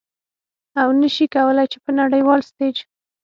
او 0.81 0.87
نشي 1.01 1.25
کولې 1.35 1.65
چې 1.71 1.77
په 1.83 1.91
نړیوال 1.99 2.39
ستیج 2.49 2.75